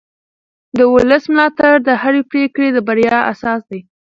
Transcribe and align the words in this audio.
د 0.77 0.79
ولس 0.93 1.23
ملاتړ 1.33 1.73
د 1.87 1.89
هرې 2.01 2.21
پرېکړې 2.31 2.67
د 2.73 2.77
بریا 2.87 3.17
اساس 3.31 3.61
دی 3.71 3.81